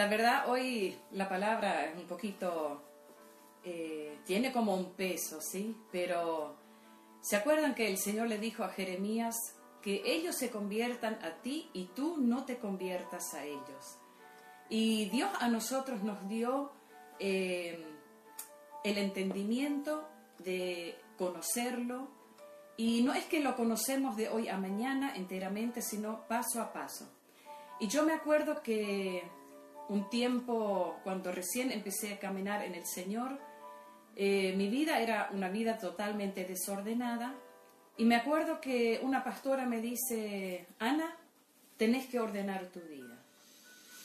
[0.00, 2.82] la verdad hoy la palabra es un poquito,
[3.62, 5.76] eh, tiene como un peso, ¿sí?
[5.92, 6.56] Pero
[7.20, 9.36] ¿se acuerdan que el Señor le dijo a Jeremías
[9.82, 13.98] que ellos se conviertan a ti y tú no te conviertas a ellos?
[14.70, 16.72] Y Dios a nosotros nos dio
[17.18, 17.86] eh,
[18.82, 20.08] el entendimiento
[20.38, 22.08] de conocerlo,
[22.78, 27.06] y no es que lo conocemos de hoy a mañana enteramente, sino paso a paso.
[27.78, 29.39] Y yo me acuerdo que
[29.90, 33.40] un tiempo, cuando recién empecé a caminar en el Señor,
[34.14, 37.34] eh, mi vida era una vida totalmente desordenada.
[37.96, 41.16] Y me acuerdo que una pastora me dice, Ana,
[41.76, 43.20] tenés que ordenar tu vida.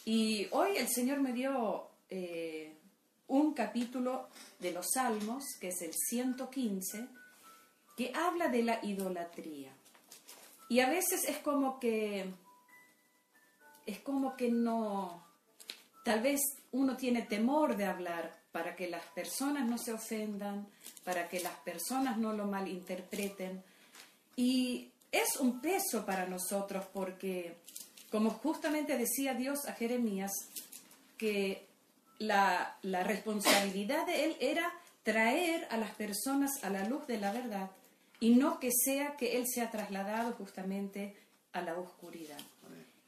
[0.05, 2.75] Y hoy el Señor me dio eh,
[3.27, 4.29] un capítulo
[4.59, 7.07] de los Salmos, que es el 115,
[7.95, 9.71] que habla de la idolatría.
[10.67, 12.25] Y a veces es como que,
[13.85, 15.24] es como que no,
[16.05, 16.39] tal vez
[16.71, 20.67] uno tiene temor de hablar para que las personas no se ofendan,
[21.03, 23.63] para que las personas no lo malinterpreten.
[24.35, 27.55] Y es un peso para nosotros porque,
[28.11, 30.31] como justamente decía Dios a Jeremías,
[31.17, 31.65] que
[32.19, 37.31] la, la responsabilidad de él era traer a las personas a la luz de la
[37.31, 37.71] verdad
[38.19, 41.15] y no que sea que Él se ha trasladado justamente
[41.51, 42.39] a la oscuridad.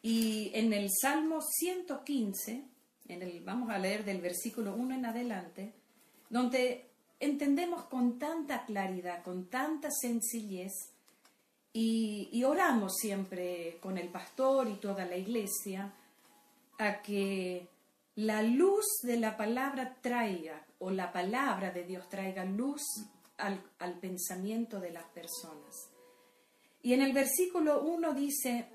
[0.01, 2.63] Y en el Salmo 115,
[3.43, 5.73] vamos a leer del versículo 1 en adelante,
[6.29, 10.73] donde entendemos con tanta claridad, con tanta sencillez,
[11.79, 15.93] y, oramos siempre con el pastor y toda la iglesia
[16.79, 17.67] a que
[18.15, 22.81] la luz de la palabra traiga, o la palabra de Dios traiga luz
[23.37, 25.91] al, pensamiento de las personas.
[26.81, 28.69] Y en el versículo 1 dice,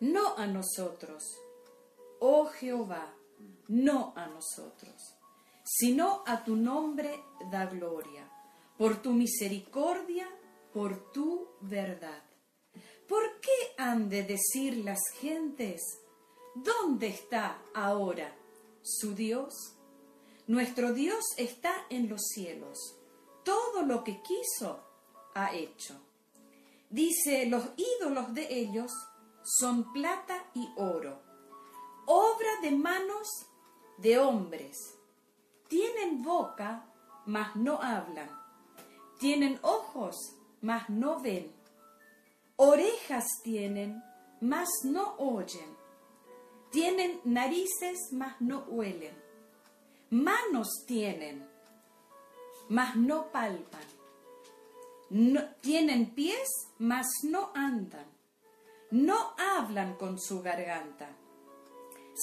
[0.00, 1.22] no a nosotros,
[2.18, 3.14] oh Jehová,
[3.68, 5.16] no a nosotros,
[5.64, 8.30] sino a tu nombre da gloria,
[8.76, 10.28] por tu misericordia,
[10.72, 12.22] por tu verdad.
[13.08, 15.80] ¿Por qué han de decir las gentes,
[16.54, 18.34] ¿dónde está ahora
[18.82, 19.54] su Dios?
[20.46, 22.98] Nuestro Dios está en los cielos
[23.48, 24.84] todo lo que quiso
[25.34, 25.98] ha hecho.
[26.90, 28.92] Dice, los ídolos de ellos
[29.42, 31.22] son plata y oro,
[32.08, 33.28] obra de manos
[33.98, 34.76] de hombres.
[35.68, 36.86] Tienen boca,
[37.26, 38.30] mas no hablan.
[39.18, 40.16] Tienen ojos,
[40.62, 41.52] mas no ven.
[42.56, 44.02] Orejas tienen,
[44.40, 45.76] mas no oyen.
[46.70, 49.14] Tienen narices, mas no huelen.
[50.10, 51.46] Manos tienen,
[52.70, 53.82] mas no palpan.
[55.60, 56.48] Tienen pies,
[56.78, 58.06] mas no andan.
[58.90, 61.08] No hablan con su garganta.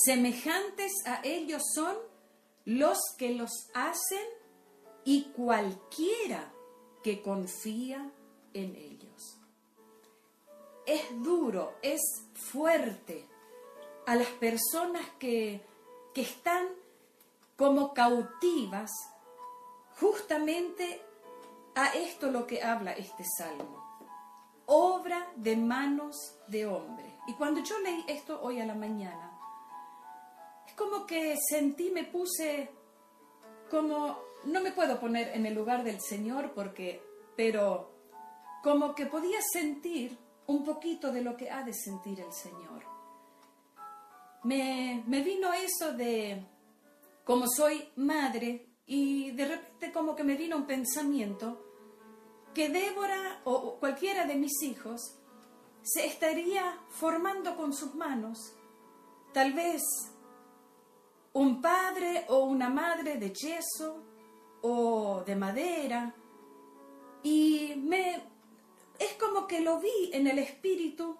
[0.03, 1.95] Semejantes a ellos son
[2.66, 4.28] los que los hacen
[5.06, 6.51] y cualquiera
[7.01, 8.11] que confía
[8.53, 9.39] en ellos.
[10.85, 12.01] Es duro, es
[12.34, 13.25] fuerte
[14.05, 15.66] a las personas que,
[16.13, 16.67] que están
[17.55, 18.91] como cautivas
[19.97, 21.01] justamente
[21.73, 23.81] a esto lo que habla este salmo.
[24.66, 27.17] Obra de manos de hombre.
[27.28, 29.34] Y cuando yo leí esto hoy a la mañana,
[30.75, 32.69] como que sentí, me puse
[33.69, 37.02] como, no me puedo poner en el lugar del Señor porque,
[37.36, 37.91] pero
[38.63, 42.84] como que podía sentir un poquito de lo que ha de sentir el Señor.
[44.44, 46.46] Me, me vino eso de,
[47.24, 51.62] como soy madre, y de repente como que me vino un pensamiento
[52.53, 55.18] que Débora o cualquiera de mis hijos
[55.81, 58.38] se estaría formando con sus manos,
[59.34, 59.81] tal vez
[61.35, 64.03] un padre o una madre de yeso
[64.62, 66.13] o de madera,
[67.23, 68.35] y me
[69.00, 71.17] es como que lo vi en el espíritu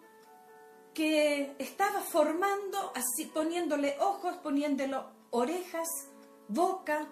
[0.94, 4.98] que estaba formando así poniéndole ojos, poniéndole
[5.32, 5.88] orejas,
[6.48, 7.08] boca,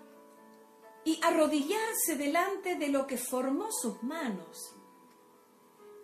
[1.05, 4.75] y arrodillarse delante de lo que formó sus manos.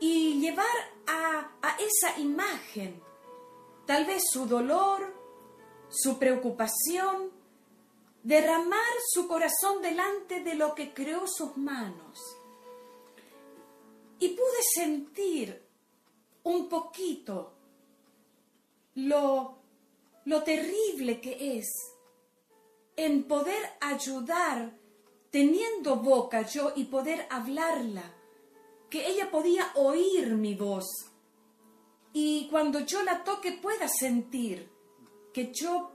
[0.02, 0.66] Y llevar
[1.08, 3.02] a, esa imagen
[3.86, 5.19] tal vez su dolor,
[5.90, 7.32] su preocupación,
[8.24, 12.20] derramar su corazón delante de lo que creó sus manos.
[14.20, 15.66] Y pude sentir
[16.44, 17.54] un poquito
[18.96, 19.58] lo,
[20.26, 21.68] lo terrible que es
[22.96, 24.78] en poder ayudar
[25.32, 28.14] teniendo boca yo y poder hablarla,
[28.90, 31.10] que ella podía oír mi voz
[32.14, 34.70] y cuando yo la toque pueda sentir
[35.34, 35.92] que yo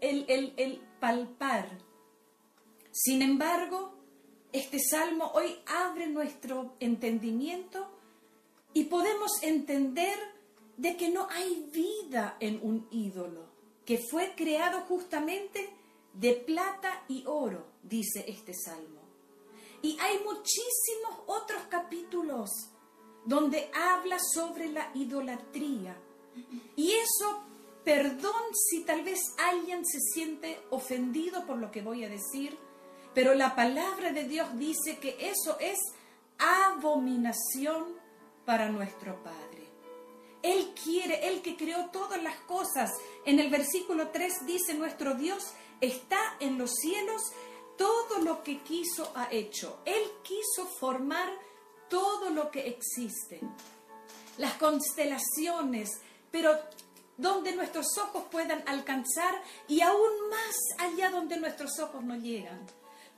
[0.00, 1.68] el, el, el palpar.
[2.90, 3.92] Sin embargo,
[4.52, 7.86] este salmo hoy abre nuestro entendimiento
[8.72, 10.18] y podemos entender
[10.76, 13.46] de que no hay vida en un ídolo,
[13.84, 15.68] que fue creado justamente
[16.14, 19.00] de plata y oro, dice este salmo.
[19.82, 22.50] Y hay muchísimos otros capítulos
[23.24, 25.96] donde habla sobre la idolatría.
[26.76, 27.44] Y eso,
[27.84, 32.56] perdón si tal vez alguien se siente ofendido por lo que voy a decir,
[33.14, 35.78] pero la palabra de Dios dice que eso es
[36.38, 37.96] abominación
[38.44, 39.68] para nuestro Padre.
[40.42, 42.90] Él quiere, Él que creó todas las cosas.
[43.26, 45.44] En el versículo 3 dice, nuestro Dios
[45.80, 47.20] está en los cielos,
[47.76, 49.80] todo lo que quiso ha hecho.
[49.84, 51.28] Él quiso formar
[51.88, 53.40] todo lo que existe.
[54.38, 55.90] Las constelaciones,
[56.30, 56.58] pero
[57.20, 62.66] donde nuestros ojos puedan alcanzar y aún más allá donde nuestros ojos no llegan.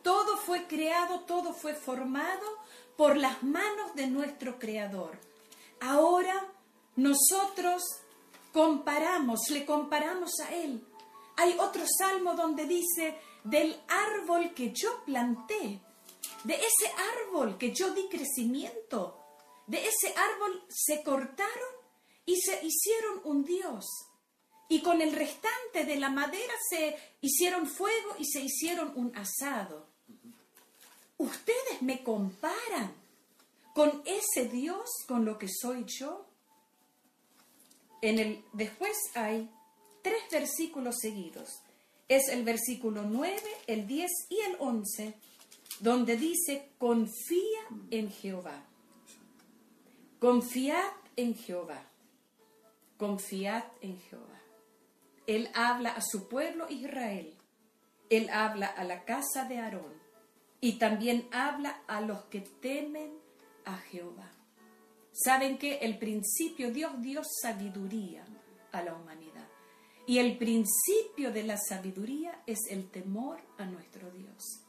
[0.03, 2.59] Todo fue creado, todo fue formado
[2.97, 5.19] por las manos de nuestro Creador.
[5.81, 6.49] Ahora
[6.97, 7.83] nosotros
[8.53, 10.85] comparamos, le comparamos a Él.
[11.37, 15.81] Hay otro salmo donde dice, del árbol que yo planté,
[16.43, 16.93] de ese
[17.25, 19.17] árbol que yo di crecimiento,
[19.69, 21.82] de ese árbol se cortaron
[22.27, 23.87] y se hicieron un Dios.
[24.69, 29.87] Y con el restante de la madera se hicieron fuego y se hicieron un asado.
[31.19, 32.95] Ustedes me comparan
[33.75, 36.27] con ese Dios, con lo que soy yo.
[38.01, 39.49] En el, después hay
[40.03, 41.49] tres versículos seguidos.
[42.09, 45.15] Es el versículo 9, el 10 y el 11,
[45.81, 47.61] donde dice, confía
[47.91, 48.65] en Jehová.
[50.19, 51.92] Confiad en Jehová.
[53.03, 54.41] Confiad en Jehová.
[55.27, 57.35] Él habla a su pueblo Israel.
[58.09, 59.93] Él habla a la casa de Aarón
[60.61, 63.11] y también habla a los que temen
[63.65, 64.31] a Jehová.
[65.11, 68.25] Saben que el principio, Dios dio sabiduría
[68.71, 69.49] a la humanidad.
[70.07, 74.63] Y el principio de la sabiduría es el temor a nuestro Dios.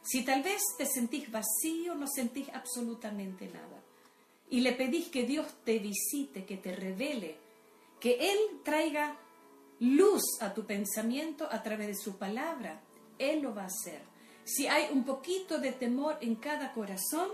[0.00, 3.82] Si tal vez te sentís vacío, no sentís absolutamente nada,
[4.48, 7.47] y le pedís que Dios te visite, que te revele,
[8.00, 9.16] que Él traiga
[9.80, 12.80] luz a tu pensamiento a través de su palabra,
[13.18, 14.02] Él lo va a hacer
[14.48, 17.30] si hay un poquito de temor en cada corazón,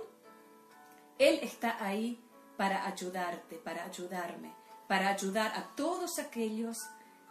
[1.16, 2.20] Él está ahí
[2.56, 4.52] para ayudarte, para ayudarme,
[4.88, 6.76] para ayudar a todos aquellos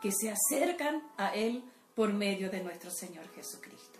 [0.01, 1.63] que se acercan a Él
[1.95, 3.99] por medio de nuestro Señor Jesucristo.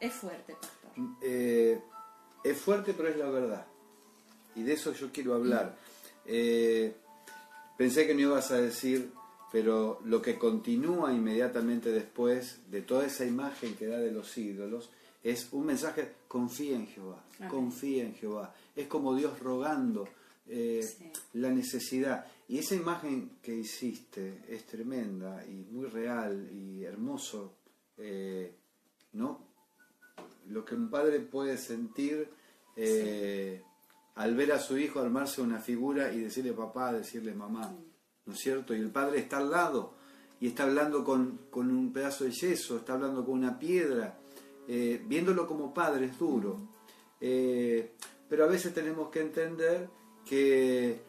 [0.00, 0.90] Es fuerte, pastor.
[1.22, 1.80] Eh,
[2.42, 3.66] es fuerte, pero es la verdad.
[4.56, 5.76] Y de eso yo quiero hablar.
[6.26, 6.96] Eh,
[7.76, 9.10] pensé que no ibas a decir
[9.54, 14.90] pero lo que continúa inmediatamente después de toda esa imagen que da de los ídolos
[15.22, 18.52] es un mensaje, confía en Jehová, confía en Jehová.
[18.74, 20.08] Es como Dios rogando
[20.48, 20.84] eh,
[21.34, 22.26] la necesidad.
[22.48, 27.52] Y esa imagen que hiciste es tremenda y muy real y hermoso,
[27.96, 28.52] eh,
[29.12, 29.38] ¿no?
[30.48, 32.28] Lo que un padre puede sentir
[32.74, 33.62] eh,
[34.14, 37.74] al ver a su hijo armarse una figura y decirle papá, decirle mamá.
[38.26, 38.74] ¿no es cierto?
[38.74, 39.94] Y el padre está al lado
[40.40, 44.18] y está hablando con, un pedazo de yeso, está hablando con una piedra,
[44.68, 46.58] eh, viéndolo como padre es duro.
[47.20, 47.92] Eh,
[48.28, 49.88] pero a veces tenemos que entender
[50.24, 51.00] que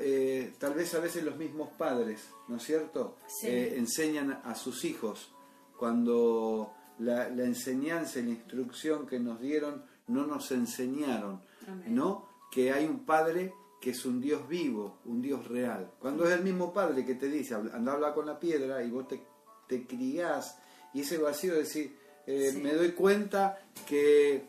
[0.00, 5.32] eh, tal vez a veces los mismos padres, ¿no es cierto?, enseñan a sus hijos
[5.76, 11.42] cuando la, enseñanza y la instrucción que nos dieron no nos enseñaron,
[11.88, 12.35] ¿no?
[12.50, 15.92] Que hay un padre que es un Dios vivo, un Dios real.
[15.98, 18.90] Cuando es el mismo Padre que te dice, anda a hablar con la piedra y
[18.90, 19.22] vos te,
[19.68, 20.58] te criás,
[20.92, 24.44] y ese vacío de decir, eh, me doy cuenta que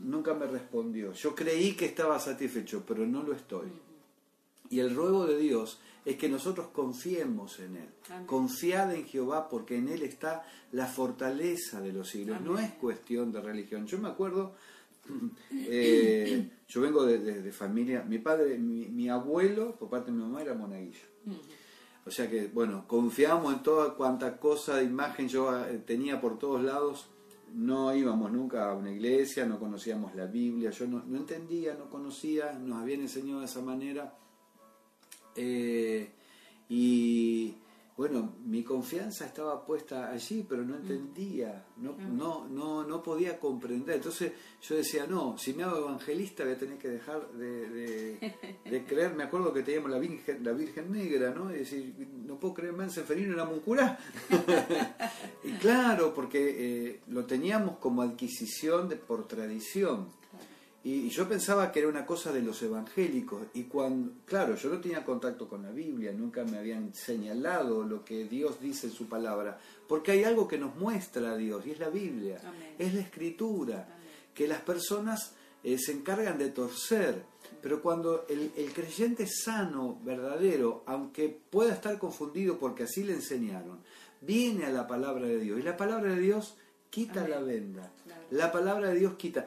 [0.00, 1.12] nunca me respondió.
[1.12, 3.70] Yo creí que estaba satisfecho, pero no lo estoy.
[4.70, 7.88] Y el ruego de Dios es que nosotros confiemos en Él.
[8.26, 12.40] Confiad en Jehová porque en Él está la fortaleza de los siglos.
[12.40, 13.86] No es cuestión de religión.
[13.86, 14.54] Yo me acuerdo
[15.52, 20.54] eh, yo vengo de, familia, mi padre, mi, abuelo, por parte de mi mamá, era
[20.54, 21.06] monaguillo.
[22.06, 26.38] O sea que, bueno, confiamos en toda cuanta cosa de imagen yo eh, tenía por
[26.38, 27.08] todos lados.
[27.52, 32.52] No íbamos nunca a una iglesia, no conocíamos la Biblia, yo no, entendía, no conocía,
[32.52, 34.14] nos habían enseñado de esa manera.
[35.34, 36.10] Eh,
[36.68, 37.56] y,
[37.96, 43.96] bueno, mi confianza estaba puesta allí, pero no entendía, no, no, no, no podía comprender.
[43.96, 48.18] Entonces yo decía, no, si me hago evangelista voy a tener que dejar de,
[48.64, 49.14] de, creer.
[49.14, 51.50] Me acuerdo que teníamos la Virgen, la Virgen Negra, ¿no?
[51.50, 51.94] Y decir,
[52.26, 53.98] no puedo creer más en Seferino en la Muncurá.
[55.44, 60.08] y claro, porque eh, lo teníamos como adquisición de, por tradición.
[60.86, 63.48] Y, yo pensaba que era una cosa de los evangélicos.
[63.54, 68.04] Y cuando, claro, yo no tenía contacto con la Biblia, nunca me habían señalado lo
[68.04, 69.58] que Dios dice en su palabra.
[69.88, 72.40] Porque hay algo que nos muestra a Dios, y es la Biblia,
[72.78, 73.88] es la escritura,
[74.32, 77.24] que las personas eh, se encargan de torcer.
[77.60, 83.80] Pero cuando el, el, creyente sano, verdadero, aunque pueda estar confundido porque así le enseñaron,
[84.20, 85.58] viene a la palabra de Dios.
[85.58, 86.56] Y la palabra de Dios
[86.90, 87.90] quita la venda.
[88.30, 89.46] La palabra de Dios quita.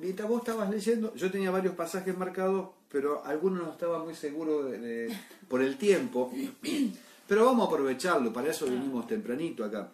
[0.00, 4.64] Mientras vos estabas leyendo, yo tenía varios pasajes marcados, pero algunos no estaba muy seguro
[4.64, 5.14] de,
[5.48, 6.32] por el tiempo.
[7.26, 9.92] Pero vamos a aprovecharlo, para eso venimos tempranito acá.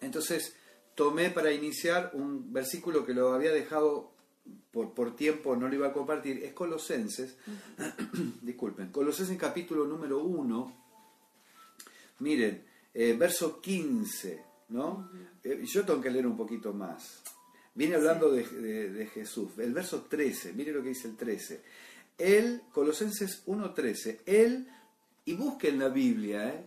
[0.00, 0.54] Entonces,
[0.94, 4.12] tomé para iniciar un versículo que lo había dejado
[4.70, 7.36] por, por tiempo, no lo iba a compartir, es Colosenses.
[8.42, 10.82] Disculpen, Colosenses capítulo número 1.
[12.20, 14.51] Miren, eh, verso 15.
[14.72, 15.10] ¿No?
[15.44, 17.22] Eh, yo tengo que leer un poquito más.
[17.74, 19.50] Viene hablando de, Jesús.
[19.58, 21.62] El verso 13, mire lo que dice el 13.
[22.18, 24.68] Él, Colosenses 1.13, Él,
[25.24, 26.64] y busquen la Biblia, ¿eh?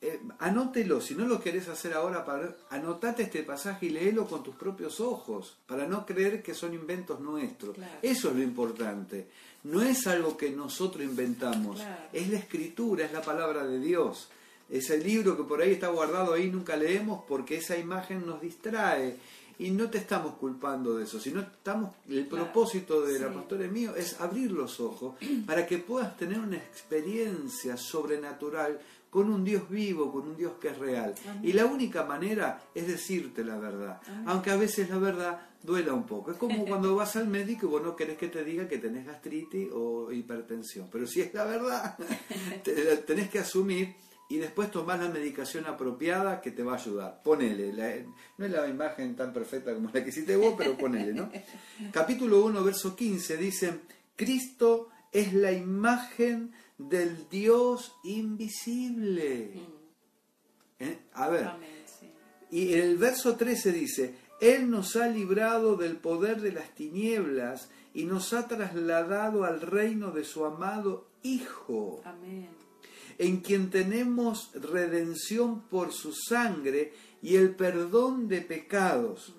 [0.00, 0.20] ¿eh?
[0.38, 4.54] anótelo, si no lo querés hacer ahora, para, anotate este pasaje y léelo con tus
[4.54, 7.76] propios ojos, para no creer que son inventos nuestros.
[8.00, 9.28] Eso es lo importante.
[9.64, 14.28] No es algo que nosotros inventamos, es la escritura, es la palabra de Dios.
[14.70, 19.16] Ese libro que por ahí está guardado ahí nunca leemos porque esa imagen nos distrae.
[19.56, 23.94] Y no te estamos culpando de eso, sino estamos, el propósito de la pastora mío
[23.94, 25.14] es abrir los ojos
[25.46, 28.80] para que puedas tener una experiencia sobrenatural
[29.10, 31.14] con un Dios vivo, con un Dios que es real.
[31.40, 36.04] Y la única manera es decirte la verdad, aunque a veces la verdad duela un
[36.04, 36.32] poco.
[36.32, 39.06] Es como cuando vas al médico y vos no querés que te diga que tenés
[39.06, 41.96] gastritis o hipertensión, pero si es la verdad,
[43.06, 43.94] tenés que asumir
[44.28, 47.22] y después tomás la medicación apropiada que te va a ayudar.
[47.22, 48.06] Ponele,
[48.38, 51.30] no es la imagen tan perfecta como la que hiciste vos, pero ponele, ¿no?
[51.92, 53.80] Capítulo 1, verso 15 dice,
[54.16, 59.52] Cristo es la imagen del Dios invisible.
[59.54, 60.84] Mm.
[60.84, 60.98] ¿Eh?
[61.12, 61.50] A ver,
[62.50, 68.04] y el verso 13 dice, Él nos ha librado del poder de las tinieblas y
[68.04, 72.02] nos ha trasladado al reino de su amado Hijo.
[72.04, 72.63] Amén
[73.18, 76.92] en quien tenemos redención por su sangre
[77.22, 79.34] y el perdón de pecados.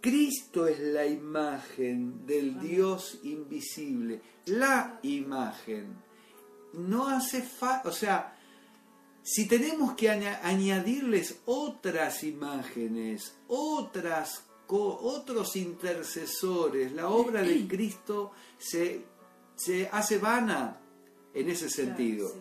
[0.00, 5.96] Cristo es la imagen del Dios invisible, la imagen.
[6.74, 8.36] No hace falta, o sea,
[9.22, 19.04] si tenemos que añadirles otras imágenes, otras otros intercesores, la obra de Cristo se,
[19.56, 20.80] se hace vana
[21.32, 22.32] en ese sentido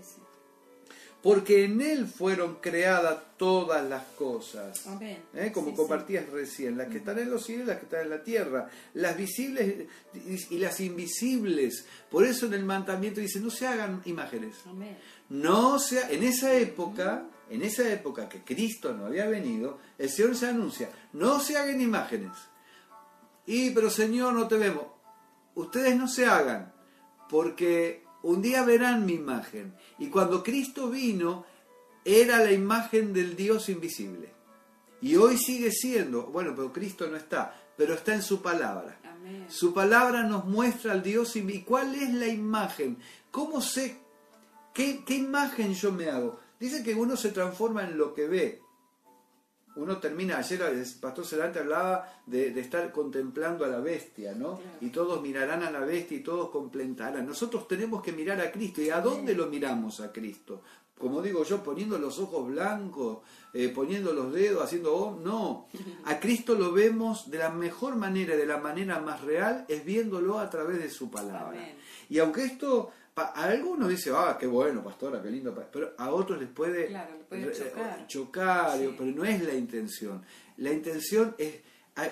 [1.21, 4.85] porque en Él fueron creadas todas las cosas.
[5.33, 5.51] ¿Eh?
[5.53, 8.23] Como compartías recién, las que están en los cielos y las que están en la
[8.23, 9.87] tierra, las visibles
[10.49, 11.85] y las invisibles.
[12.09, 14.55] Por eso en el mandamiento dice, no se hagan imágenes.
[15.29, 20.35] No sea, en esa época, en esa época que Cristo no había venido, el Señor
[20.35, 22.31] se anuncia, no se hagan imágenes.
[23.45, 24.85] Y, pero Señor, no te vemos.
[25.55, 26.73] Ustedes no se hagan,
[27.29, 29.75] porque un día verán mi imagen.
[29.99, 31.45] Y cuando Cristo vino,
[32.03, 34.33] era la imagen del Dios invisible.
[35.01, 38.99] Y hoy sigue siendo, bueno, pero Cristo no está, pero está en su palabra.
[39.49, 41.61] Su palabra nos muestra al Dios invisible.
[41.61, 42.97] ¿Y cuál es la imagen?
[43.29, 43.97] ¿Cómo sé
[44.73, 46.39] qué, qué imagen yo me hago?
[46.59, 48.61] Dice que uno se transforma en lo que ve
[49.77, 54.59] uno termina, ayer el pastor Celante hablaba de, estar contemplando a la bestia, ¿no?
[54.81, 57.25] Y todos mirarán a la bestia y todos completarán.
[57.25, 58.81] Nosotros tenemos que mirar a Cristo.
[58.81, 60.61] ¿Y a dónde lo miramos a Cristo?
[60.97, 63.19] Como digo yo, poniendo los ojos blancos,
[63.53, 65.67] eh, poniendo los dedos, haciendo, oh, no.
[66.05, 70.39] A Cristo lo vemos de la mejor manera, de la manera más real, es viéndolo
[70.39, 71.59] a través de su palabra.
[72.09, 76.39] Y aunque esto a algunos dice, ah, qué bueno, pastora, qué lindo, pero a otros
[76.39, 76.95] les puede,
[78.07, 80.21] chocar, pero no es la intención.
[80.57, 81.55] La intención es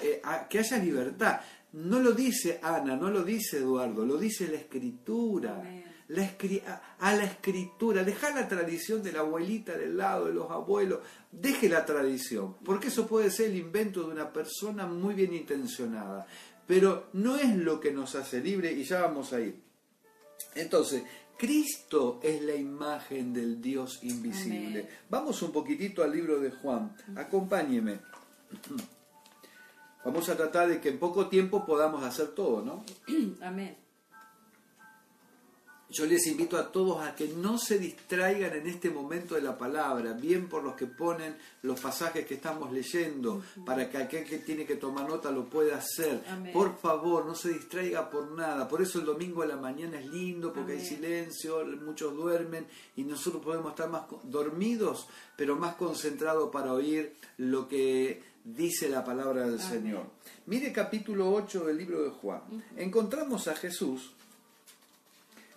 [0.02, 1.42] eh, que haya libertad.
[1.74, 5.64] No lo dice Ana, no lo dice Eduardo, lo dice la escritura.
[6.08, 6.22] La
[7.00, 11.00] a, la escritura, deja la tradición de la abuelita del lado, de los abuelos,
[11.32, 16.28] deje la tradición, porque eso puede ser el invento de una persona muy bien intencionada,
[16.68, 19.65] pero no es lo que nos hace libre y ya vamos a ir
[20.56, 21.04] Entonces,
[21.38, 24.80] Cristo es la imagen del Dios invisible.
[24.82, 24.90] Amén.
[25.10, 26.96] Vamos un poquitito al libro de Juan.
[27.16, 28.00] Acompáñeme.
[30.04, 32.86] Vamos a tratar de que en poco tiempo podamos hacer todo, ¿no?
[33.42, 33.85] Amén.
[35.90, 39.56] Yo les invito a todos a que no se distraigan en este momento de la
[39.56, 44.40] palabra, bien por los que ponen los pasajes que estamos leyendo, para que aquel que
[44.40, 46.24] tiene que tomar nota lo pueda hacer.
[46.28, 46.52] Amén.
[46.52, 48.68] Por favor, no se distraiga por nada.
[48.68, 50.90] Por eso el domingo a la mañana es lindo, porque hay Amén.
[50.90, 52.66] silencio, muchos duermen
[52.96, 59.04] y nosotros podemos estar más dormidos, pero más concentrados para oír lo que dice la
[59.04, 59.70] palabra del Amén.
[59.70, 60.06] Señor.
[60.48, 62.42] Mire capítulo 8 del libro de Juan.
[62.76, 64.14] Encontramos a Jesús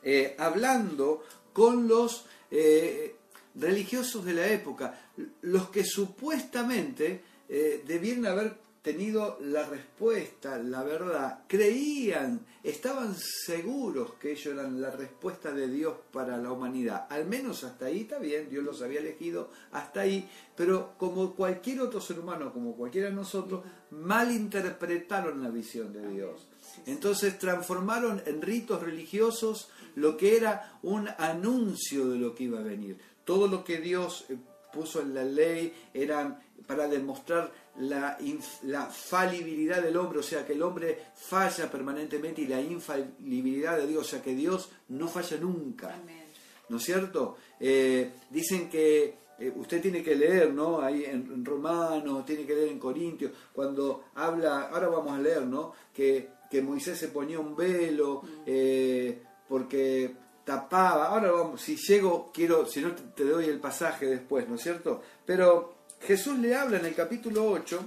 [0.03, 3.17] eh, hablando con los eh,
[3.55, 4.99] religiosos de la época,
[5.43, 14.33] los que supuestamente eh, debieron haber tenido la respuesta, la verdad, creían, estaban seguros que
[14.33, 17.07] ellos eran la respuesta de Dios para la humanidad.
[17.11, 21.81] Al menos hasta ahí está bien, Dios los había elegido hasta ahí, pero como cualquier
[21.81, 26.49] otro ser humano, como cualquiera de nosotros, malinterpretaron la visión de Dios.
[26.87, 32.63] Entonces transformaron en ritos religiosos lo que era un anuncio de lo que iba a
[32.63, 32.99] venir.
[33.25, 34.37] Todo lo que Dios eh,
[34.73, 38.19] puso en la ley eran para demostrar la,
[38.63, 43.87] la falibilidad del hombre, o sea que el hombre falla permanentemente y la infalibilidad de
[43.87, 45.95] Dios, o sea que Dios no falla nunca.
[45.95, 46.29] Amén.
[46.69, 47.37] ¿no es cierto?
[47.59, 50.81] Eh, dicen que eh, usted tiene que leer, ¿no?
[50.81, 55.43] Ahí en, en Romanos, tiene que leer en Corintios, cuando habla, ahora vamos a leer,
[55.43, 55.73] ¿no?
[55.93, 60.15] Que, que Moisés se ponía un velo eh, porque
[60.45, 64.63] tapaba, ahora vamos, si llego, quiero, si no te, doy el pasaje después, ¿no es
[64.63, 65.03] cierto?
[65.27, 67.81] Pero Jesús le habla en el capítulo 8,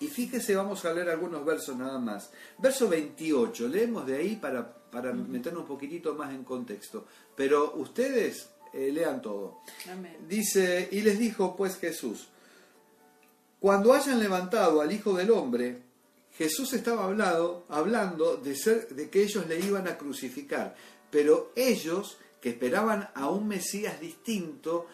[0.00, 2.30] y fíjese, vamos a leer algunos versos nada más.
[2.56, 7.06] Verso 28, leemos de ahí para, para meternos un poquitito más en contexto.
[7.36, 9.60] Pero ustedes eh, lean todo.
[9.92, 10.16] Amén.
[10.26, 12.28] Dice, y les dijo pues Jesús,
[13.60, 15.82] cuando hayan levantado al Hijo del Hombre,
[16.36, 20.74] Jesús estaba hablado, hablando de, ser, de que ellos le iban a crucificar,
[21.10, 24.86] pero ellos, que esperaban a un Mesías distinto,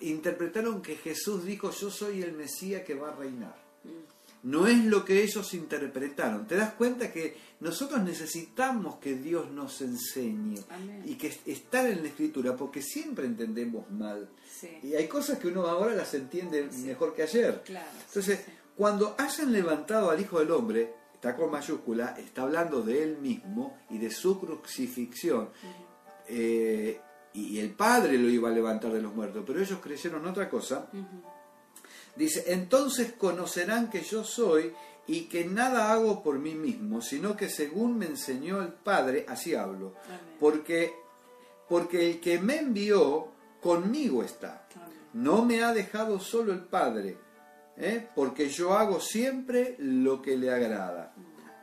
[0.00, 3.62] interpretaron que Jesús dijo, yo soy el Mesías que va a reinar.
[4.42, 6.46] No es lo que ellos interpretaron.
[6.46, 11.02] ¿Te das cuenta que nosotros necesitamos que Dios nos enseñe Amén.
[11.06, 14.28] y que estar en la escritura, porque siempre entendemos mal.
[14.60, 14.68] Sí.
[14.82, 16.82] Y hay cosas que uno ahora las entiende Sí.
[16.82, 17.62] mejor que ayer.
[17.64, 17.88] Claro.
[18.06, 18.52] Entonces, sí.
[18.76, 23.78] Cuando hayan levantado al Hijo del Hombre, está con mayúscula, está hablando de él mismo
[23.90, 25.50] y de su crucifixión.
[26.26, 27.00] Eh,
[27.34, 30.88] y el Padre lo iba a levantar de los muertos, pero ellos creyeron otra cosa.
[32.14, 34.72] Dice, entonces conocerán que yo soy
[35.06, 39.54] y que nada hago por mí mismo, sino que según me enseñó el Padre, así
[39.54, 39.94] hablo.
[40.04, 40.20] Amén.
[40.38, 40.94] Porque,
[41.68, 43.28] porque el que me envió
[43.60, 44.68] conmigo está.
[44.76, 44.98] Amén.
[45.12, 47.18] No me ha dejado solo el Padre,
[47.76, 48.08] ¿eh?
[48.14, 51.14] porque yo hago siempre lo que le agrada.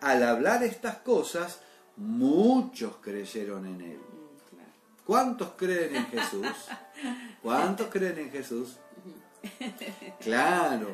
[0.01, 1.59] Al hablar estas cosas,
[1.97, 3.97] muchos creyeron en él.
[3.97, 5.05] Mm.
[5.05, 6.47] ¿Cuántos creen en Jesús?
[7.41, 8.77] ¿Cuántos creen en Jesús?
[10.19, 10.87] Claro,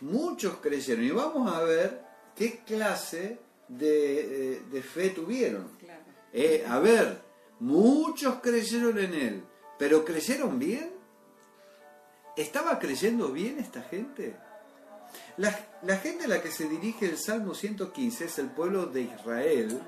[0.00, 1.04] muchos creyeron.
[1.04, 2.02] Y vamos a ver
[2.34, 5.68] qué clase de, eh, de fe tuvieron.
[6.32, 7.20] Eh, a ver,
[7.60, 9.44] muchos creyeron en él,
[9.78, 10.99] pero ¿creyeron bien?
[12.36, 14.36] ¿Estaba creyendo bien esta gente?
[15.36, 15.52] La,
[15.96, 19.80] gente a la que se dirige el Salmo 115 es el pueblo de Israel,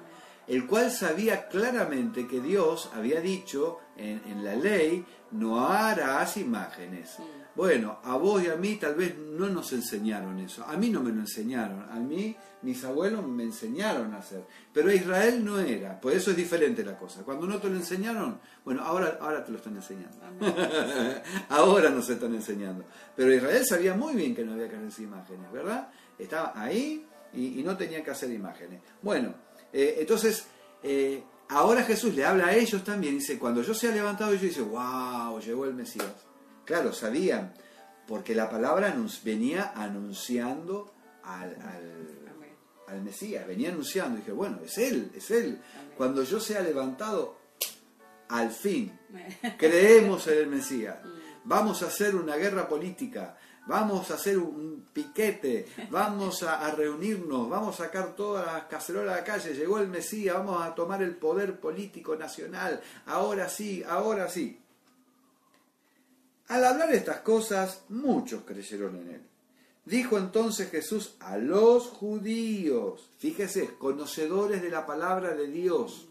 [0.47, 7.19] el cual sabía claramente que Dios había dicho en, en la ley, no harás imágenes.
[7.55, 10.65] Bueno, a vos y a mí tal vez no nos enseñaron eso.
[10.65, 11.83] A mí no me lo enseñaron.
[11.91, 14.45] A mí mis abuelos me enseñaron a hacer.
[14.73, 16.01] Pero a Israel no era.
[16.01, 17.23] Por eso es diferente la cosa.
[17.25, 20.17] Cuando no te lo enseñaron, bueno, ahora, ahora te lo están enseñando.
[21.51, 22.85] Ahora nos están enseñando.
[23.15, 25.89] Pero Israel sabía muy bien que no había que hacer imágenes, ¿verdad?
[26.19, 28.81] Estaba ahí y, y no tenía que hacer imágenes.
[29.03, 29.35] Bueno,
[29.73, 30.45] eh, entonces,
[30.83, 33.19] eh, ahora Jesús le habla a ellos también.
[33.19, 36.13] Dice, cuando yo sea levantado, ellos dicen, wow, llegó el Mesías.
[36.65, 37.55] Claro, sabían,
[38.07, 40.93] porque la palabra venía anunciando
[41.25, 42.09] al, al,
[42.87, 44.19] al Mesías, venía anunciando.
[44.19, 45.61] dije, bueno, es Él, es Él.
[45.97, 47.39] Cuando yo sea levantado,
[48.29, 48.99] al fin,
[49.59, 50.97] creemos en el Mesías.
[51.45, 57.81] Vamos a hacer una guerra política, vamos a hacer un piquete, vamos a, reunirnos, vamos
[57.81, 61.17] a sacar todas las cacerolas a la calle, llegó el Mesías, vamos a tomar el
[61.17, 64.59] poder político nacional, ahora sí, ahora sí.
[66.49, 69.23] Al hablar estas cosas, muchos creyeron en él.
[69.85, 76.09] Dijo entonces Jesús a los judíos, fíjese, conocedores de la palabra de Dios,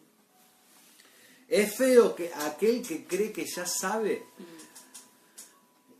[1.47, 4.23] Es feo que aquel que cree que ya sabe,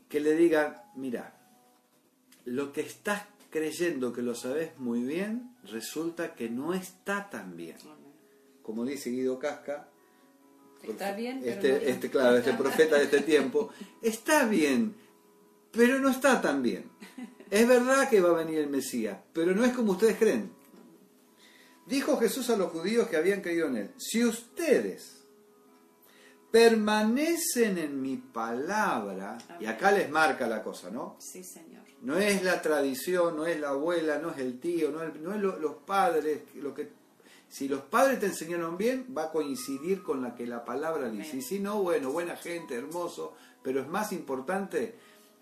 [0.07, 1.40] que le diga, mira,
[2.45, 7.77] lo que estás creyendo que lo sabes muy bien, resulta que no está tan bien.
[8.62, 9.88] Como dice Guido Casca,
[10.84, 13.69] Está bien, pero este, no este, claro, este profeta de este tiempo,
[14.01, 14.95] está bien,
[15.71, 16.86] pero no está tan bien.
[17.49, 20.51] Es verdad que va a venir el Mesías, pero no es como ustedes creen.
[21.86, 25.20] Dijo Jesús a los judíos que habían creído en él, si ustedes
[26.51, 31.15] permanecen en mi palabra, y acá les marca la cosa, ¿no?
[31.19, 31.81] Sí, Señor.
[32.01, 35.33] No es la tradición, no es la abuela, no es el tío, no es, no
[35.33, 36.89] es lo- los padres, lo que
[37.47, 41.37] si los padres te enseñaron bien, va a coincidir con la que la palabra dice.
[41.37, 44.95] Y si no, bueno, buena gente, hermoso, pero es más importante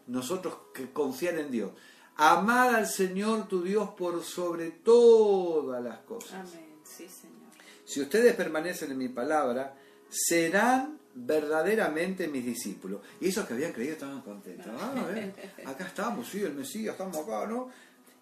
[0.08, 1.72] nosotros que confiar en Dios.
[2.18, 6.34] Amar al Señor tu Dios por sobre todas las cosas.
[6.34, 6.80] Amén.
[6.84, 7.38] Sí, Señor.
[7.86, 9.76] Si ustedes permanecen en mi palabra,
[10.10, 13.02] serán verdaderamente mis discípulos.
[13.20, 14.72] Y esos que habían creído estaban contentos.
[14.80, 15.34] Ah, ven,
[15.66, 17.70] acá estamos, sí, el Mesías, estamos acá, ¿no?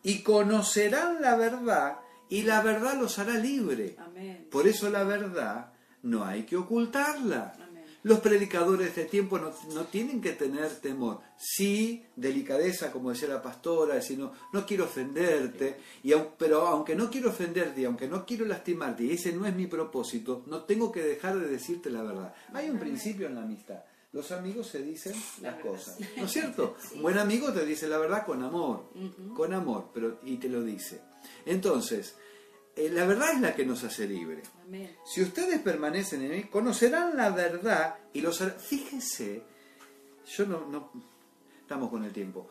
[0.03, 1.97] Y conocerán la verdad
[2.29, 3.95] y la verdad los hará libre.
[3.99, 4.47] Amén.
[4.49, 5.73] Por eso la verdad
[6.03, 7.53] no hay que ocultarla.
[8.07, 11.19] Los predicadores de tiempo no, no tienen que tener temor.
[11.37, 17.09] Sí, delicadeza, como decía la pastora, decir, no, no quiero ofenderte, y pero aunque no
[17.11, 21.03] quiero ofenderte aunque no quiero lastimarte, y ese no es mi propósito, no tengo que
[21.03, 22.33] dejar de decirte la verdad.
[22.53, 23.83] Hay un principio en la amistad.
[24.13, 25.71] Los amigos se dicen La las verdad.
[25.71, 26.77] cosas, ¿no es cierto?
[26.95, 28.89] Un buen amigo te dice la verdad con amor,
[29.35, 31.01] con amor, pero y te lo dice.
[31.45, 32.15] Entonces,
[32.91, 34.43] la verdad es la que nos hace libre.
[34.65, 34.95] Amén.
[35.05, 39.43] Si ustedes permanecen en mí, conocerán la verdad y los Fíjense,
[40.35, 40.91] yo no, no-
[41.61, 42.49] estamos con el tiempo.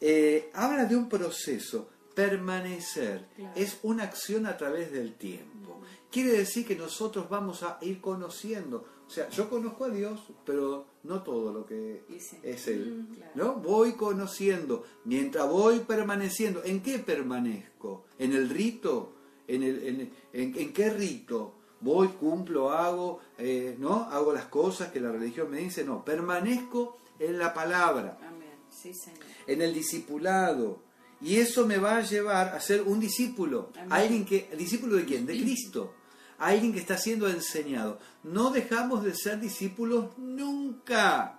[0.00, 3.52] Eh, habla de un proceso, permanecer, Claro.
[3.56, 5.80] es una acción a través del tiempo.
[6.10, 8.84] Quiere decir que nosotros vamos a ir conociendo.
[9.06, 12.38] O sea, yo conozco a Dios, pero no todo lo que sí.
[12.42, 13.06] es Él.
[13.10, 13.32] Mm, claro.
[13.34, 13.54] ¿No?
[13.56, 14.84] Voy conociendo.
[15.04, 16.62] Mientras voy permaneciendo.
[16.64, 18.06] ¿En qué permanezco?
[18.18, 19.15] ¿En el rito?
[19.48, 21.54] ¿En, el, en, en- en qué rito?
[21.80, 24.04] Voy, cumplo, hago, eh, ¿no?
[24.10, 25.84] Hago las cosas que la religión me dice.
[25.84, 28.48] No, permanezco en la palabra, Amén.
[28.70, 29.20] Sí, Señor.
[29.46, 30.82] en el discipulado.
[31.20, 33.70] Y eso me va a llevar a ser un discípulo.
[33.76, 33.92] Amén.
[33.92, 35.24] Alguien que, ¿Discípulo de quién?
[35.26, 35.94] De Cristo.
[36.38, 37.98] Alguien que está siendo enseñado.
[38.22, 41.35] No dejamos de ser discípulos nunca.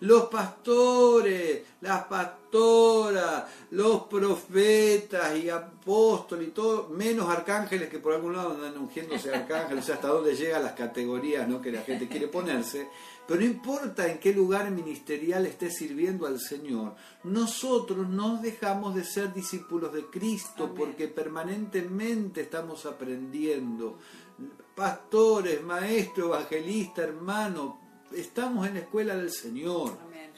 [0.00, 8.34] Los pastores, las pastoras, los profetas y apóstoles y todo, menos arcángeles que por algún
[8.34, 11.60] lado andan ungiéndose arcángeles, o sea, hasta dónde llegan las categorías ¿no?
[11.60, 12.88] que la gente quiere ponerse.
[13.26, 19.04] Pero no importa en qué lugar ministerial esté sirviendo al Señor, nosotros no dejamos de
[19.04, 20.76] ser discípulos de Cristo Amén.
[20.76, 23.98] porque permanentemente estamos aprendiendo.
[24.74, 29.96] Pastores, maestro, evangelista, hermano, estamos en la escuela del Señor.
[30.06, 30.30] Amén.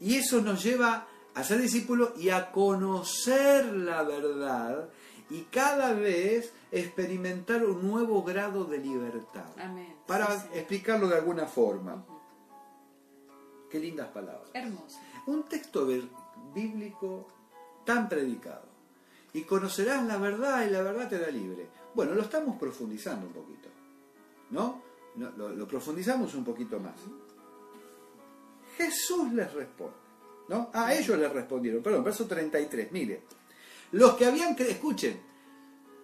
[0.00, 4.88] Y eso nos lleva a ser discípulos y a conocer la verdad
[5.30, 9.46] y cada vez experimentar un nuevo grado de libertad.
[9.58, 9.96] Amén.
[10.06, 12.04] Para Sí, explicarlo de alguna forma.
[13.70, 14.50] Qué lindas palabras.
[14.52, 14.98] Hermoso.
[15.26, 15.86] Un texto
[16.54, 17.26] bíblico
[17.84, 18.74] tan predicado.
[19.32, 21.66] Y conocerás la verdad y la verdad te da libre.
[21.94, 23.68] Bueno, lo estamos profundizando un poquito.
[24.50, 24.82] ¿No?
[25.16, 26.94] No, lo, lo profundizamos un poquito más.
[28.76, 29.94] Jesús les responde.
[30.48, 30.70] ¿No?
[30.74, 31.82] A ellos les respondieron.
[31.82, 32.92] Perdón, verso 33.
[32.92, 33.22] Mire.
[33.92, 35.20] Los que habían creído, escuchen.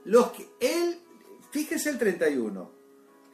[0.05, 0.99] Los que él,
[1.51, 2.71] fíjese el 31.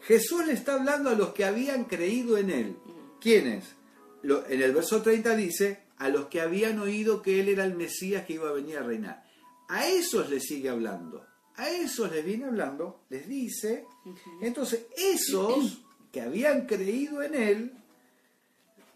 [0.02, 2.76] Jesús le está hablando a los que habían creído en él.
[3.20, 3.76] ¿Quiénes?
[4.22, 7.74] Lo- en el verso 30 dice, a los que habían oído que él era el
[7.76, 9.24] Mesías que iba a venir a reinar.
[9.68, 11.24] A esos les sigue hablando.
[11.56, 13.86] A esos les viene hablando, les dice.
[14.40, 15.78] Entonces, esos
[16.12, 17.72] que habían creído en él,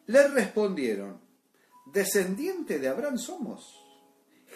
[0.07, 1.21] le respondieron,
[1.87, 3.77] descendiente de Abraham somos.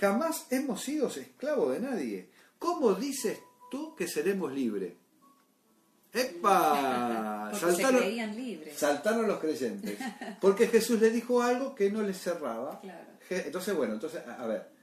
[0.01, 2.31] Jamás hemos sido esclavos de nadie.
[2.59, 3.39] ¿Cómo dices
[3.71, 4.95] tú que seremos libres?
[6.13, 7.51] ¡Epa!
[7.61, 8.79] Saltaron, libres.
[8.79, 9.99] saltaron los creyentes.
[10.41, 12.81] Porque Jesús les dijo algo que no les cerraba.
[12.81, 13.15] Claro.
[13.31, 14.74] Entonces, bueno, entonces, a ver,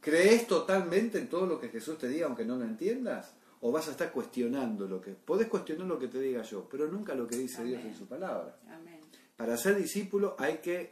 [0.00, 3.34] ¿crees totalmente en todo lo que Jesús te diga aunque no lo entiendas?
[3.60, 5.10] ¿O vas a estar cuestionando lo que...
[5.12, 8.06] Podés cuestionar lo que te diga yo, pero nunca lo que dice Dios en su
[8.06, 8.56] palabra.
[8.68, 9.00] Amén.
[9.36, 10.90] Para ser discípulo hay que...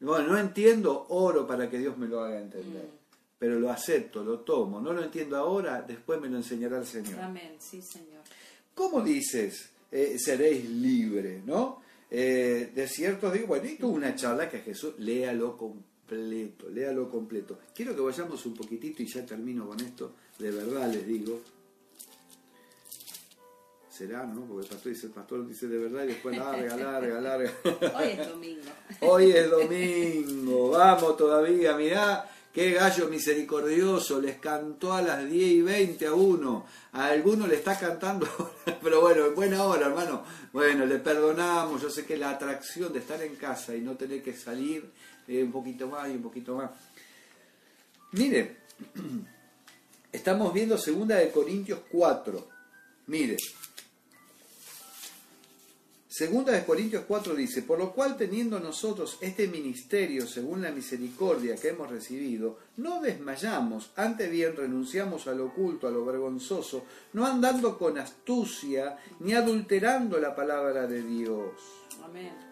[0.00, 2.84] Bueno, no entiendo, oro para que Dios me lo haga entender.
[2.84, 2.98] Mm.
[3.38, 4.80] Pero lo acepto, lo tomo.
[4.80, 7.20] No lo entiendo ahora, después me lo enseñará el Señor.
[7.20, 7.56] Amén.
[7.58, 8.22] Sí, Señor.
[8.74, 11.44] ¿Cómo dices eh, seréis libres?
[11.44, 11.82] ¿No?
[12.10, 15.56] Eh, de cierto digo, bueno, y tuvo una charla que Jesús, léalo
[16.08, 17.58] completo, léalo completo.
[17.74, 21.40] Quiero que vayamos un poquitito y ya termino con esto, de verdad les digo.
[23.90, 24.42] será, ¿no?
[24.42, 27.52] Porque el pastor dice, el pastor dice de verdad y después larga, larga, larga.
[27.98, 28.62] Hoy es domingo.
[29.00, 32.30] Hoy es domingo, vamos todavía, mirá.
[32.54, 37.56] Qué gallo misericordioso, les cantó a las 10 y 20 a uno, a alguno le
[37.56, 38.26] está cantando,
[38.82, 40.24] pero bueno, en buena hora, hermano.
[40.52, 44.22] Bueno, le perdonamos, yo sé que la atracción de estar en casa y no tener
[44.22, 44.90] que salir
[45.28, 46.70] un poquito más y un poquito más.
[48.12, 48.56] Mire,
[50.12, 52.48] estamos viendo segunda de Corintios 4.
[53.06, 53.36] Mire,
[56.18, 61.54] Segunda de Corintios 4 dice, por lo cual teniendo nosotros este ministerio según la misericordia
[61.54, 67.24] que hemos recibido, no desmayamos, antes bien renunciamos a lo oculto, a lo vergonzoso, no
[67.24, 71.52] andando con astucia ni adulterando la palabra de Dios.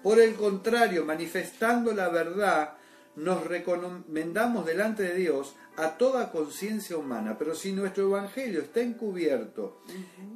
[0.03, 2.75] Por el contrario, manifestando la verdad,
[3.17, 7.37] nos recomendamos delante de Dios a toda conciencia humana.
[7.39, 9.83] Pero si nuestro evangelio está encubierto,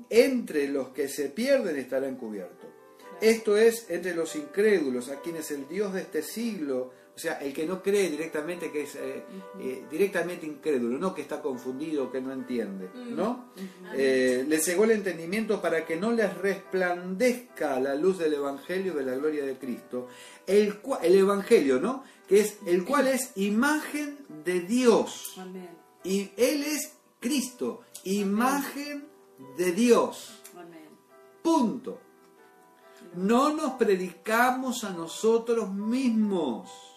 [0.09, 2.69] entre los que se pierden estará encubierto.
[3.21, 7.67] Esto es entre los incrédulos, a quienes el Dios de este siglo, sea, el que
[7.67, 9.25] no cree directamente, que es eh,
[9.59, 13.53] eh, directamente incrédulo, no que está confundido, que no entiende, ¿no?
[13.95, 19.05] Eh, le cegó el entendimiento para que no les resplandezca la luz del Evangelio de
[19.05, 20.09] la gloria de Cristo,
[20.47, 22.05] el, el Evangelio, ¿no?
[22.27, 25.35] Que es el cual es imagen de Dios.
[25.37, 25.69] Amén.
[26.03, 29.07] Y Él es Cristo, imagen
[29.59, 30.41] de Dios.
[30.57, 30.89] Amén.
[31.43, 32.01] Punto.
[33.15, 36.90] No nos predicamos a nosotros mismos.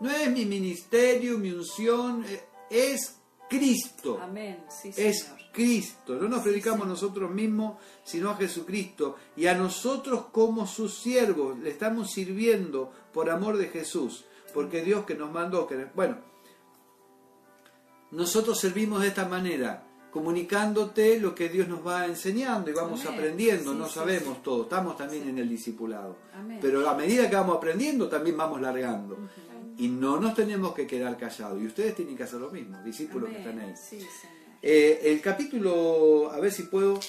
[0.00, 3.16] No es mi ministerio, mi unción, eh, es
[3.48, 4.18] Cristo.
[4.22, 4.64] Amén.
[4.68, 5.38] Sí, Es Señor.
[5.52, 6.14] Cristo.
[6.14, 9.16] No nos predicamos nosotros mismos, sino a Jesucristo.
[9.36, 14.24] Y a nosotros como sus siervos le estamos sirviendo por amor de Jesús.
[14.54, 16.18] Porque Dios que nos mandó, que bueno,
[18.10, 23.14] nosotros servimos de esta manera, comunicándote lo que Dios nos va enseñando y vamos Amén.
[23.14, 26.16] aprendiendo, Sí, no sabemos todo, estamos también en el discipulado.
[26.34, 26.58] Amén.
[26.60, 29.16] Pero a medida que vamos aprendiendo, también vamos largando.
[29.76, 31.60] Y no nos tenemos que quedar callados.
[31.60, 33.74] Y ustedes tienen que hacer lo mismo, discípulos que están ahí.
[33.76, 34.06] Sí.
[34.62, 37.00] Eh, el capítulo, a ver si puedo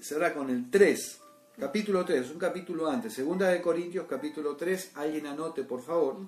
[0.00, 1.20] cerrar con el 3.
[1.58, 3.12] Capítulo 3, es un capítulo antes.
[3.12, 4.92] Segunda de Corintios, capítulo 3.
[4.96, 6.18] Alguien anote, por favor.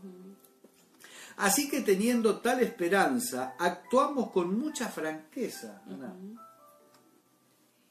[1.37, 5.83] Así que teniendo tal esperanza, actuamos con mucha franqueza.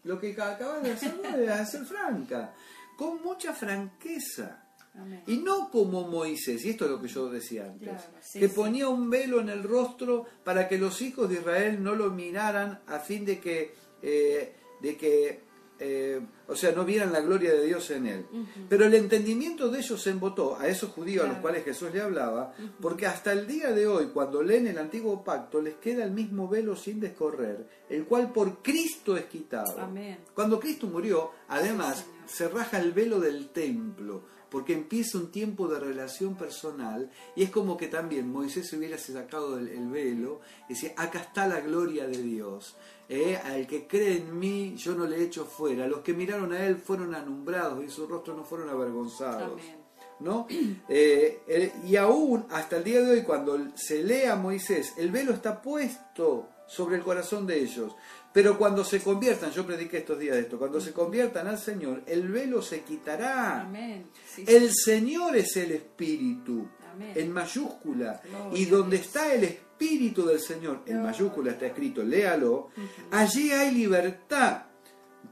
[0.03, 2.53] Lo que acabas de hacer es ser franca.
[2.97, 4.68] Con mucha franqueza.
[5.01, 5.23] Amén.
[5.27, 8.47] Y no como Moisés, y esto es lo que yo decía antes, Claro, sí, que
[8.49, 8.55] sí.
[8.55, 12.81] ponía un velo en el rostro para que los hijos de Israel no lo miraran
[12.87, 15.41] a fin de que, eh, de que
[15.79, 18.25] eh, o sea, no vieran la gloria de Dios en él.
[18.67, 22.01] Pero el entendimiento de ellos se embotó a esos judíos a los cuales Jesús le
[22.01, 26.11] hablaba, porque hasta el día de hoy, cuando leen el antiguo pacto, les queda el
[26.11, 29.79] mismo velo sin descorrer, el cual por Cristo es quitado.
[29.79, 30.17] Amén.
[30.33, 35.67] Cuando Cristo murió, además, Sí, se raja el velo del templo, porque empieza un tiempo
[35.67, 40.41] de relación personal, y es como que también Moisés se hubiera sacado el, el velo
[40.67, 42.75] y decía, acá está la gloria de Dios.
[43.11, 45.87] Eh, al que cree en mí, yo no le echo fuera.
[45.87, 49.61] Los que miraron a él fueron anumbrados y sus rostros no fueron avergonzados.
[49.61, 49.79] Amén.
[50.19, 50.47] ¿no?
[50.91, 55.33] Eh, y aún hasta el día de hoy, cuando se lee a Moisés, el velo
[55.33, 57.95] está puesto sobre el corazón de ellos.
[58.31, 62.03] Pero cuando se conviertan, yo prediqué estos días de esto, cuando se conviertan al Señor,
[62.05, 63.61] el velo se quitará.
[63.61, 64.05] Amén.
[64.27, 67.13] Sí, El Señor es el Espíritu, Amén.
[67.15, 68.21] en mayúscula.
[68.53, 69.07] Y donde Dios.
[69.07, 72.69] está el Espíritu del Señor, en mayúscula está escrito, léalo,
[73.11, 74.63] allí hay libertad.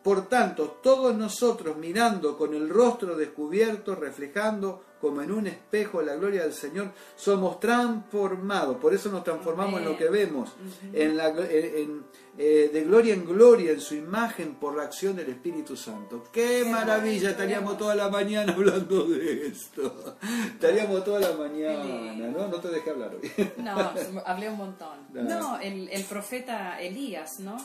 [0.03, 6.15] Por tanto, todos nosotros mirando con el rostro descubierto, reflejando como en un espejo la
[6.15, 8.77] gloria del Señor, somos transformados.
[8.77, 10.55] Por eso nos transformamos en lo que vemos,
[10.93, 11.41] en la, en-
[11.77, 12.03] en,
[12.37, 16.23] eh, de gloria en gloria, en su imagen, por la acción del Espíritu Santo.
[16.31, 17.31] ¡Qué, Qué maravilla!
[17.31, 20.15] Estaríamos toda la mañana hablando de esto.
[20.53, 22.13] Estaríamos toda la mañana.
[22.13, 22.47] ¿no?
[22.47, 23.31] No te dejé hablar hoy.
[23.57, 23.91] No,
[24.25, 24.97] hablé un montón.
[25.13, 25.23] No.
[25.23, 27.57] No, el, el profeta Elías, ¿no?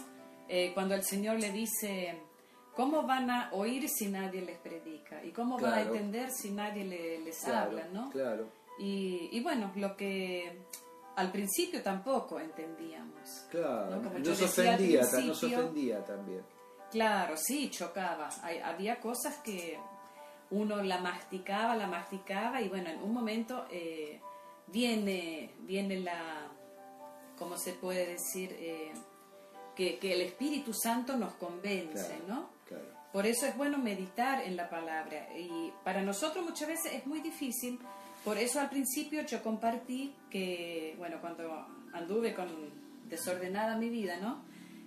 [0.55, 2.15] Eh, cuando el Señor le dice,
[2.77, 5.25] ¿cómo van a oír si nadie les predica?
[5.25, 8.11] ¿Y cómo van a entender si nadie le- les Claro, habla, ¿no?
[8.11, 8.49] Claro.
[8.79, 10.59] Y, y bueno, lo que
[11.17, 13.47] al principio tampoco entendíamos.
[13.51, 14.03] Claro, ¿no?
[14.03, 16.43] Como yo nos ofendía, nos ofendía también.
[16.91, 18.29] Claro, sí, chocaba.
[18.43, 19.79] Hay- había cosas que
[20.51, 24.21] uno la masticaba, la masticaba y bueno, en un momento eh,
[24.67, 26.47] viene, viene la,
[27.38, 28.55] ¿cómo se puede decir?
[28.59, 28.93] Eh,
[29.77, 32.25] que, que el Espíritu Santo nos convence, Claro.
[32.29, 32.51] ¿no?
[32.69, 32.85] Claro.
[33.13, 35.29] Por eso es bueno meditar en la palabra.
[35.39, 37.79] Y para nosotros muchas veces es muy difícil.
[38.25, 42.49] Por eso al principio yo compartí que, bueno, cuando anduve con
[43.09, 44.45] desordenada mi vida, ¿no?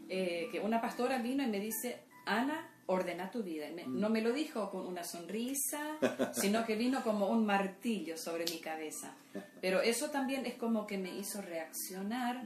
[0.10, 3.68] Eh, que una pastora vino y me dice, Ana, ordena tu vida.
[3.76, 5.98] Me- No me lo dijo con una sonrisa,
[6.34, 9.14] sino que vino como un martillo sobre mi cabeza.
[9.62, 12.42] Pero eso también es como que me hizo reaccionar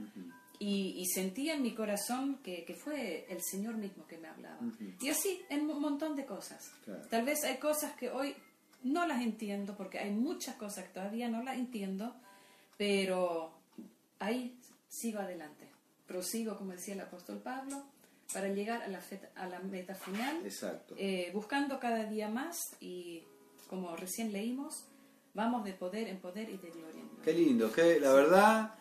[0.60, 4.60] y, y sentí en mi corazón que, que fue el Señor mismo que me hablaba.
[5.02, 6.70] Y así en un montón de cosas.
[6.84, 7.02] Claro.
[7.10, 8.36] Tal vez hay cosas que hoy
[8.84, 12.14] no las entiendo, porque hay muchas cosas que todavía no las entiendo,
[12.78, 13.54] pero
[14.20, 15.68] ahí sigo adelante.
[16.08, 17.84] Prosigo, como decía el apóstol Pablo,
[18.34, 20.96] para llegar a la, fe- a la meta final, Exacto.
[20.98, 23.24] eh, buscando cada día más y,
[23.70, 24.86] como recién leímos,
[25.34, 27.24] vamos de poder en poder y de gloria en gloria.
[27.24, 28.76] Qué lindo, que la verdad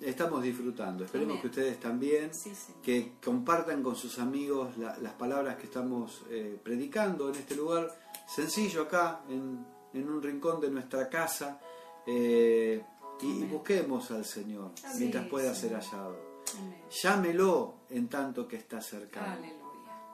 [0.00, 1.04] estamos disfrutando.
[1.04, 1.42] Esperemos Amén.
[1.42, 2.52] que ustedes también, Sí,
[2.82, 7.94] que compartan con sus amigos la- las palabras que estamos eh, predicando en este lugar
[8.34, 11.60] sencillo acá, en, en un rincón de nuestra casa,
[12.06, 12.82] eh,
[13.22, 16.16] y, busquemos al Señor Amén, mientras pueda ser hallado.
[16.58, 16.82] Amén.
[17.02, 19.32] Llámelo en tanto que está cercano.
[19.32, 19.60] Aleluya.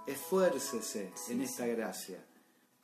[0.06, 2.24] Esfuércese en esta gracia.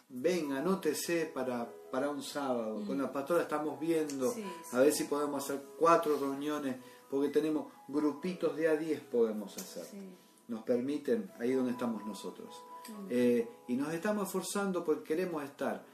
[0.08, 2.82] Venga, anótese para, para un sábado.
[2.86, 4.34] Con la pastora estamos viendo Mm.
[4.34, 4.76] Sí, sí.
[4.76, 6.76] a ver si podemos hacer cuatro reuniones,
[7.10, 9.84] porque tenemos grupitos de a 10 podemos hacer.
[9.84, 9.98] Sí.
[10.48, 12.62] Nos permiten ahí donde estamos nosotros.
[12.88, 13.06] Amén.
[13.10, 15.84] Eh, y nos estamos esforzando porque queremos estar.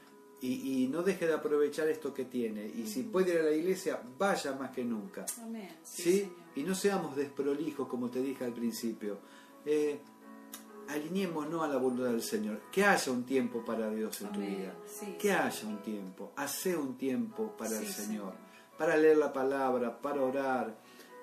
[0.41, 2.65] Y, y no deje de aprovechar esto que tiene.
[2.67, 5.25] Y si puede ir a la iglesia, vaya más que nunca.
[5.41, 5.69] Amén.
[5.83, 6.29] Sí.
[6.55, 9.19] Y no seamos desprolijos, como te dije al principio.
[9.65, 10.01] Eh,
[10.89, 12.61] alineémonos a la voluntad del Señor.
[12.71, 14.73] Que haya un tiempo para Dios en tu vida.
[14.85, 15.33] Sí, que sí.
[15.33, 16.31] haya un tiempo.
[16.35, 18.07] Hace un tiempo para el Sí, Señor.
[18.07, 18.33] Señor.
[18.77, 20.75] Para leer la palabra, para orar,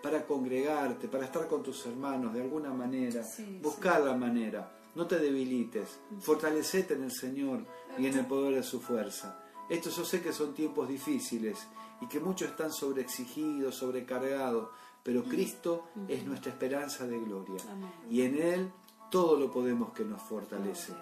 [0.02, 3.22] para congregarte, para estar con tus hermanos de alguna manera.
[3.62, 4.72] Buscar la manera.
[4.94, 6.00] No te debilites.
[6.20, 7.64] Fortalecete en el Señor
[7.98, 9.38] y en el poder de su fuerza.
[9.68, 11.58] Estos yo sé que son tiempos difíciles
[12.00, 14.68] y que muchos están sobreexigidos, sobrecargados,
[15.02, 17.62] pero Cristo es nuestra esperanza de gloria.
[17.70, 17.90] Amén.
[18.10, 18.72] Y en Él
[19.10, 20.92] todo lo podemos que nos fortalece.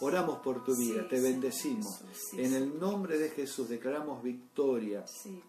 [0.00, 2.02] Oramos por tu vida, Sí, te bendecimos.
[2.12, 5.04] Sí, en el nombre de Jesús declaramos victoria.
[5.06, 5.42] Sí.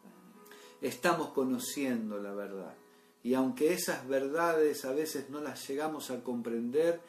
[0.82, 2.76] Estamos conociendo la verdad.
[3.22, 7.02] Y aunque esas verdades a veces no las llegamos a comprender,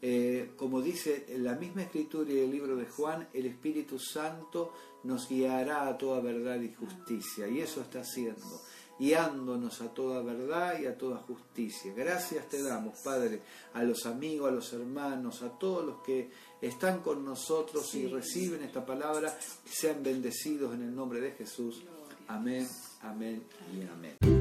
[0.00, 4.72] eh, como dice la misma escritura y el libro de Juan, el Espíritu Santo
[5.04, 7.48] nos guiará a toda verdad y justicia.
[7.48, 8.60] Y eso está haciendo,
[8.98, 11.92] guiándonos a toda verdad y a toda justicia.
[11.94, 13.42] Gracias te damos, Padre,
[13.74, 16.30] a los amigos, a los hermanos, a todos los que
[16.60, 21.82] están con nosotros y reciben esta palabra, sean bendecidos en el nombre de Jesús.
[22.26, 22.68] Amén,
[23.02, 23.42] amén
[23.74, 24.37] y amén.